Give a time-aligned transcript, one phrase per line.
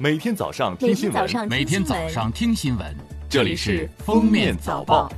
[0.00, 2.94] 每天早上听新闻，每天早上听新闻，
[3.28, 5.08] 这里是《封面早报》。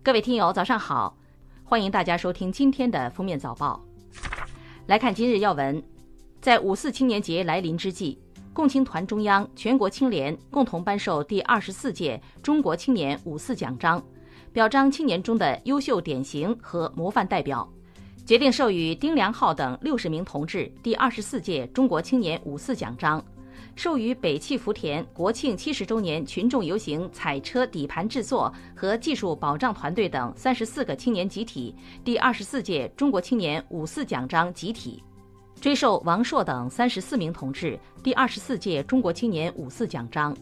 [0.00, 1.16] 各位听友，早上好，
[1.64, 3.84] 欢迎大家收听今天的《封面早报》。
[4.86, 5.82] 来看今日要闻，
[6.40, 8.16] 在五四青年节来临之际，
[8.52, 14.00] 共青团中央、全国青联共同颁授第二十四届中国青年五四奖章，
[14.52, 17.68] 表彰青年中的优秀典型和模范代表。
[18.26, 23.22] 决定授予丁良浩等六十名同志第二十四届中国青年五四奖章，
[23.76, 35.04] 授予北汽福田国庆七十周年群众游行彩车底盘制作和技术保障团队等三十四个青年集体第二十四届中国青年五四奖章集体，
[35.60, 40.34] 追授王朔等三十四名同志第二十四届中国青年五四奖章。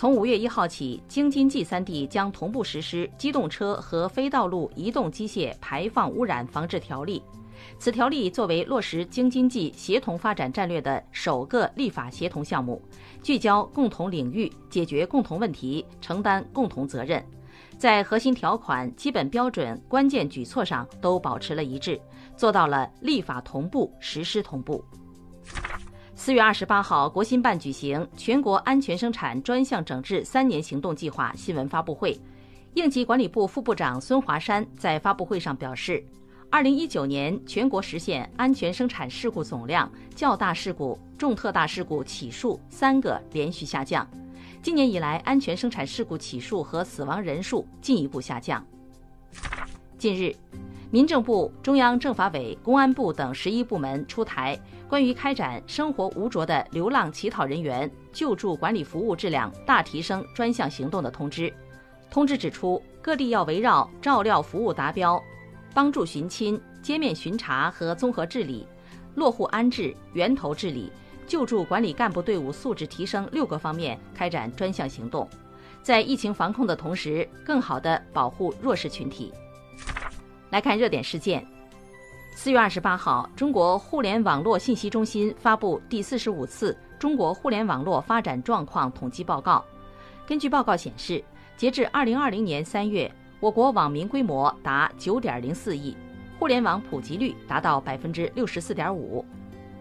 [0.00, 7.22] 从五月一号起，京津冀三地将同步实施机动车和非道路移动机械排放污染防治条例。
[7.78, 12.80] 此条例作为落实京津冀协同发展战略的首个立法协同项目，
[13.22, 17.22] 聚焦共同领域，解决共同问题，承担共同责任，
[17.76, 22.00] 在核心条款、基本标准、关键举措上都保持了一致，
[22.38, 24.82] 做到了立法同步、实施同步。
[26.22, 32.14] 四月二十八号，国新办举行全国安全生产专项整治三年行动计划新闻发布会。
[32.74, 36.04] 应急管理部副部长孙华山在发布会上表示，
[36.50, 44.06] 二零一九年全国实现安全生产事故总量、较大事故、重特大事故起数三个连续下降。
[44.62, 48.62] 今年以来，安全生产事故起数和死亡人数进一步下降。
[49.96, 50.36] 近日。
[50.92, 61.52] 民政部、中央政法委、公安部等十一部门出台关于开展生活无着的流浪乞讨人员救助管理服务质量大提升专项行动的通知。
[62.10, 65.22] 通知指出，各地要围绕照料服务达标、
[65.72, 68.66] 帮助寻亲、街面巡查和综合治理、
[69.14, 70.90] 落户安置、源头治理、
[71.24, 75.28] 救助管理干部队伍素质提升六个方面开展专项行动，
[75.84, 79.32] 在疫情防控的同时，更好地保护弱势群体。
[80.50, 81.46] 来看热点事件。
[82.34, 89.64] 四月二十八号，中国互联网络信息中心发布第四十五次中国互联网络发展状况统计报告。
[90.26, 91.22] 根据报告显示，
[91.56, 95.96] 截至二零二零年三月，我国网民规模达九点零四亿，
[96.38, 99.24] 互联网普及率达到百分之六十四点五。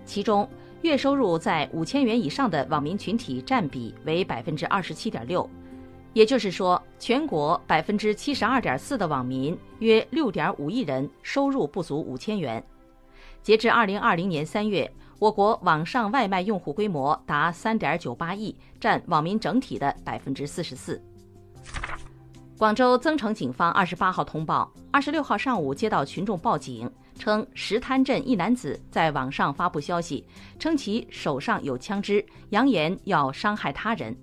[0.05, 0.49] 其中，
[0.81, 5.47] 月收入在五千元以上的网民群体占比为百分之二十七点六。
[6.13, 12.63] 也就是说，全国百分之七十二点四的网民，约六点五亿人，收入不足五千元。
[13.43, 21.01] 截至二零二零年三月，我国网上外卖用户规模达三点九八亿，占网民整体的百分之四十四。
[22.57, 30.25] 广州增城警方二十八号通报，二十六号上午接到群众报警，称石滩镇一男子在网上发布消息，
[30.57, 34.13] 称其手上有枪支，扬言要伤害他人。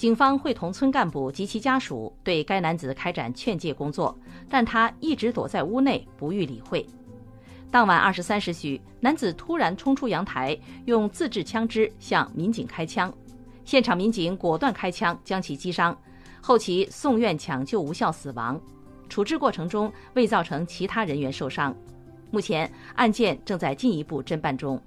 [0.00, 4.18] 警方会同村干部及其家属对该男子开展劝诫工作，
[4.48, 6.86] 但他一直躲在屋内不予理会。
[7.70, 13.12] 当晚二十三时许，男子突然冲出阳台，用自制枪支向民警开枪，
[13.66, 15.94] 现场民警果断开枪将其击伤，
[16.40, 18.58] 后其送院抢救无效死亡。
[19.10, 21.76] 处置过程中未造成其他人员受伤，
[22.30, 24.82] 目前案件正在进一步侦办中。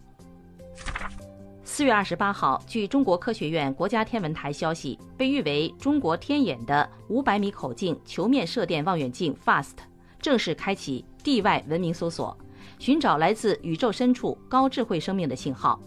[1.75, 9.71] 四月二十八号，据中国科学院国家天文台消息，被誉为中国天眼的五百米口径球面射电望远镜 FAST
[10.19, 12.37] 正式开启地外文明搜索，
[12.77, 15.81] 寻找来自宇宙深处高智慧生命的信号。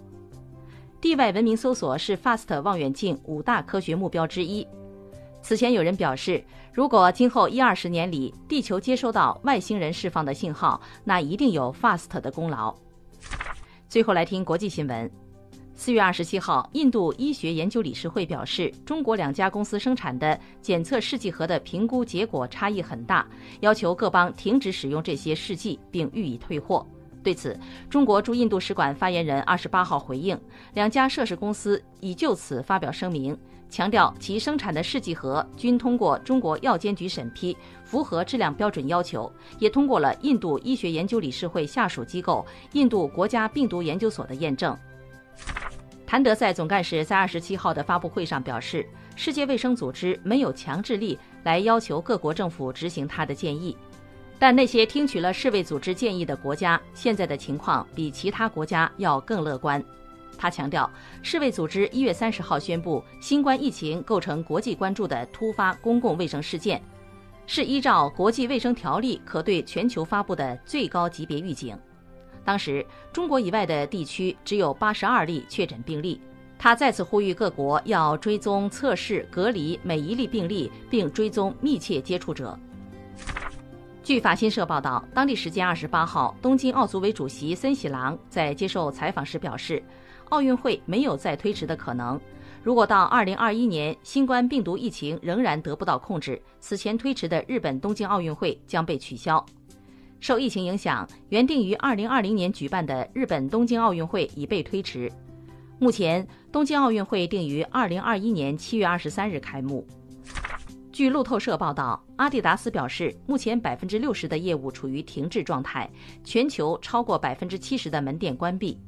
[1.01, 4.67] 地外文明搜索是 FAST 望远镜五大科学目标之一。
[5.41, 6.43] 此前有人表示，
[6.73, 12.75] 如果今后一二十年里地球接收到外星人释放的信号，那一定有 FAST 的功劳。
[13.89, 15.09] 最后来听国际新闻。
[15.79, 23.27] 四月二十七号，印度医学研究理事会表示，中国两家公司生产的检测试剂盒的评估结果差异很大，
[23.61, 26.85] 要求各方停止使用这些试剂并予以退货。
[27.23, 27.59] 对此，
[27.91, 30.41] 中国驻印度使馆发言人二十八号回应，
[30.73, 33.37] 两家涉事公司已就此发表声明，
[33.69, 44.75] 强调其生产的试剂盒均通过中国药监局审批，符合质量标准要求，也通过了印度医学研究理事会下属机构印度国家病毒研究所的验证。
[46.07, 48.87] 谭德赛总干事在二十七号的发布会上表示，
[49.17, 53.77] 世界卫生组织没有强制力来要求各国政府执行他的建议，
[54.39, 59.83] 但那些听取了世卫组织建议的国家，现在的情况比其他国家要更乐观。
[60.39, 60.89] 他强调，
[61.23, 66.81] 世卫组织一月三十号宣布，新冠疫情构成国际关注的突发公共卫生事件，
[67.49, 71.77] 是依照国际卫生条例可对全球发布的最高级别预警。
[72.47, 76.19] 当时中国以外的地区只有八十二例确诊病例。
[76.59, 82.59] 他再次呼吁各国要追踪、测试、隔离每一例病例，并追踪密切接触者。
[84.03, 89.83] 据法新社报道，当地时间二十八号，东京奥组委主席森喜朗在接受采访时表示，
[90.31, 92.19] 奥运会没有再推迟的可能。
[92.63, 99.45] 如果到二零二一年新冠病毒疫情仍然得不到控制，此前推迟的日本东京奥运会将被取消。
[100.19, 105.11] 受疫情影响，原定于二零二零年举办的日本东京奥运会已被推迟。
[105.79, 109.87] 目前，东京奥运会定于二零二一年七月二十三日开幕。
[110.91, 115.89] 据路透社报道，阿迪达斯表示，目前百分之六十的业务处于停滞状态，
[116.25, 118.79] 全球超过百分之七十的门店关闭。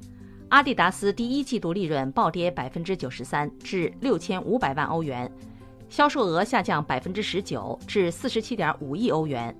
[0.48, 5.30] 阿迪达斯第一季度利润暴跌百分之九十三，至六千五百万欧元，
[5.90, 9.54] 销售额下降百分之十九，至四十七点五亿欧元。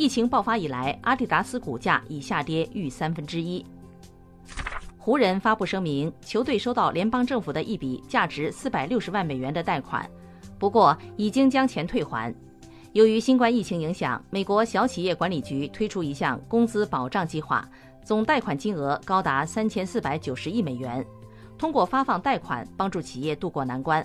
[0.00, 3.62] 疫情爆发以来，阿迪达斯股价已下跌逾三分之一。
[4.96, 10.10] 湖人发布声明，球队收到联邦政府的一笔价值四百六十万美元的贷款，
[10.58, 12.34] 不过已经将钱退还。
[12.92, 17.68] 由于新冠疫情影响，美国小企业管理局推出一项工资保障计划，
[18.02, 21.04] 总贷款金额高达三千四百九十亿美元，
[21.58, 24.02] 通过发放贷款帮助企业渡过难关。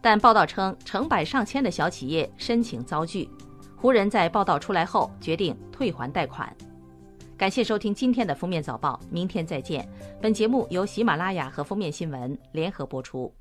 [0.00, 3.30] 但报道称，成百上千的小企业申请遭拒。
[3.80, 6.52] 湖人，在报道出来后决定退还贷款。
[7.36, 9.88] 感谢收听今天的封面早报，明天再见。
[10.20, 13.32] 本节目由喜马拉雅和封面新闻联合播出。